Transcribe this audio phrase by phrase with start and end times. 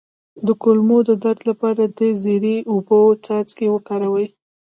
[0.45, 4.27] د کولمو د درد لپاره د زیرې او اوبو څاڅکي وکاروئ